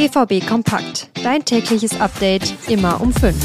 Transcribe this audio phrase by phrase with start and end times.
[0.00, 1.10] BVB Kompakt.
[1.22, 3.36] Dein tägliches Update immer um 5.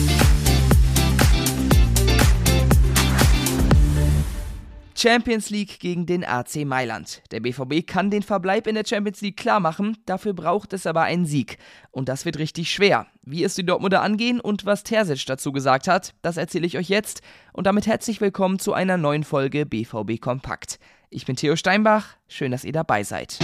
[4.95, 7.21] Champions League gegen den AC Mailand.
[7.31, 11.01] Der BVB kann den Verbleib in der Champions League klar machen, dafür braucht es aber
[11.01, 11.57] einen Sieg.
[11.91, 13.07] Und das wird richtig schwer.
[13.23, 16.87] Wie es die Dortmunder angehen und was Terzic dazu gesagt hat, das erzähle ich euch
[16.87, 17.21] jetzt.
[17.51, 20.79] Und damit herzlich willkommen zu einer neuen Folge BVB Kompakt.
[21.09, 23.39] Ich bin Theo Steinbach, schön, dass ihr dabei seid.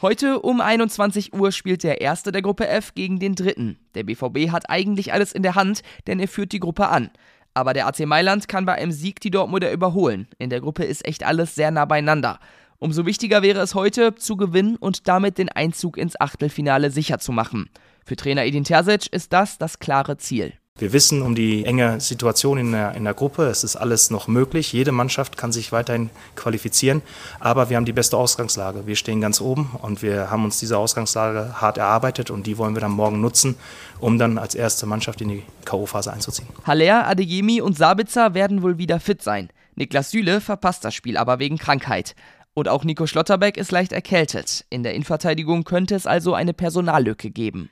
[0.00, 3.80] Heute um 21 Uhr spielt der erste der Gruppe F gegen den dritten.
[3.96, 7.10] Der BVB hat eigentlich alles in der Hand, denn er führt die Gruppe an.
[7.52, 10.28] Aber der AC Mailand kann bei einem Sieg die Dortmunder überholen.
[10.38, 12.38] In der Gruppe ist echt alles sehr nah beieinander.
[12.78, 17.32] Umso wichtiger wäre es heute, zu gewinnen und damit den Einzug ins Achtelfinale sicher zu
[17.32, 17.68] machen.
[18.06, 20.52] Für Trainer Edin Terzic ist das das klare Ziel.
[20.78, 23.46] Wir wissen um die enge Situation in der, in der Gruppe.
[23.46, 24.72] Es ist alles noch möglich.
[24.72, 27.02] Jede Mannschaft kann sich weiterhin qualifizieren.
[27.40, 28.86] Aber wir haben die beste Ausgangslage.
[28.86, 32.76] Wir stehen ganz oben und wir haben uns diese Ausgangslage hart erarbeitet und die wollen
[32.76, 33.56] wir dann morgen nutzen,
[33.98, 36.46] um dann als erste Mannschaft in die K.O.-Phase einzuziehen.
[36.64, 39.48] Haller, Adeyemi und Sabitzer werden wohl wieder fit sein.
[39.74, 42.14] Niklas Süle verpasst das Spiel aber wegen Krankheit.
[42.54, 44.64] Und auch Nico Schlotterbeck ist leicht erkältet.
[44.70, 47.70] In der Innenverteidigung könnte es also eine Personallücke geben.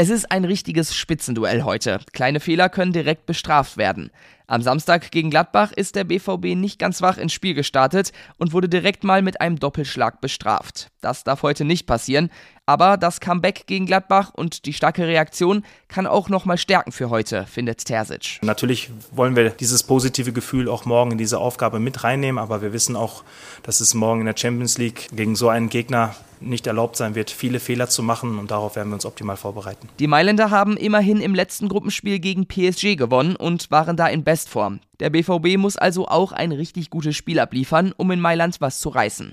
[0.00, 1.98] Es ist ein richtiges Spitzenduell heute.
[2.12, 4.12] Kleine Fehler können direkt bestraft werden.
[4.46, 8.68] Am Samstag gegen Gladbach ist der BVB nicht ganz wach ins Spiel gestartet und wurde
[8.68, 10.92] direkt mal mit einem Doppelschlag bestraft.
[11.00, 12.30] Das darf heute nicht passieren,
[12.68, 17.46] aber das Comeback gegen Gladbach und die starke Reaktion kann auch nochmal stärken für heute,
[17.46, 18.40] findet Terzic.
[18.42, 22.74] Natürlich wollen wir dieses positive Gefühl auch morgen in diese Aufgabe mit reinnehmen, aber wir
[22.74, 23.24] wissen auch,
[23.62, 27.30] dass es morgen in der Champions League gegen so einen Gegner nicht erlaubt sein wird,
[27.30, 29.88] viele Fehler zu machen und darauf werden wir uns optimal vorbereiten.
[29.98, 34.80] Die Mailänder haben immerhin im letzten Gruppenspiel gegen PSG gewonnen und waren da in Bestform.
[35.00, 38.90] Der BVB muss also auch ein richtig gutes Spiel abliefern, um in Mailand was zu
[38.90, 39.32] reißen.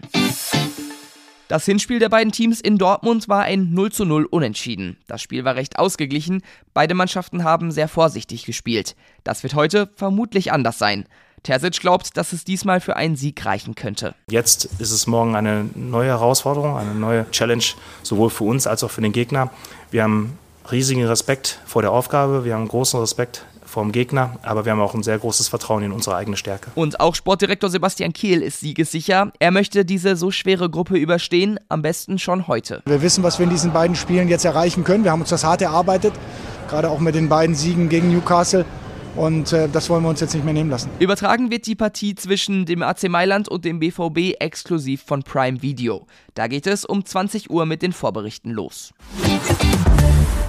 [1.47, 4.97] Das Hinspiel der beiden Teams in Dortmund war ein 0 zu 0 Unentschieden.
[5.05, 6.41] Das Spiel war recht ausgeglichen,
[6.73, 8.95] beide Mannschaften haben sehr vorsichtig gespielt.
[9.23, 11.05] Das wird heute vermutlich anders sein.
[11.43, 14.15] Terzic glaubt, dass es diesmal für einen Sieg reichen könnte.
[14.27, 17.63] Jetzt ist es morgen eine neue Herausforderung, eine neue Challenge,
[18.01, 19.51] sowohl für uns als auch für den Gegner.
[19.91, 20.39] Wir haben
[20.71, 23.45] riesigen Respekt vor der Aufgabe, wir haben großen Respekt
[23.75, 26.71] vor dem Gegner, aber wir haben auch ein sehr großes Vertrauen in unsere eigene Stärke.
[26.75, 29.33] Und auch Sportdirektor Sebastian Kehl ist siegessicher.
[29.39, 32.81] Er möchte diese so schwere Gruppe überstehen, am besten schon heute.
[32.85, 35.03] Wir wissen, was wir in diesen beiden Spielen jetzt erreichen können.
[35.03, 36.13] Wir haben uns das hart erarbeitet,
[36.69, 38.63] gerade auch mit den beiden Siegen gegen Newcastle.
[39.17, 40.89] Und äh, das wollen wir uns jetzt nicht mehr nehmen lassen.
[40.99, 46.07] Übertragen wird die Partie zwischen dem AC Mailand und dem BVB exklusiv von Prime Video.
[46.33, 48.93] Da geht es um 20 Uhr mit den Vorberichten los.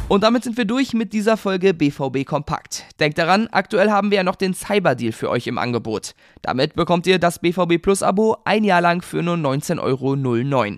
[0.09, 2.85] Und damit sind wir durch mit dieser Folge BVB Kompakt.
[3.01, 6.15] Denkt daran, aktuell haben wir ja noch den Cyber-Deal für euch im Angebot.
[6.43, 10.77] Damit bekommt ihr das BVB Plus Abo ein Jahr lang für nur 19,09 Euro.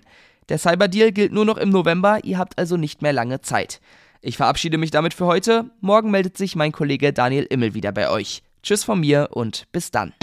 [0.49, 3.83] Der Cyber-Deal gilt nur noch im November, ihr habt also nicht mehr lange Zeit.
[4.23, 5.67] Ich verabschiede mich damit für heute.
[5.83, 8.43] Morgen meldet sich mein Kollege Daniel Immel wieder bei euch.
[8.63, 10.15] Tschüss von mir und bis dann.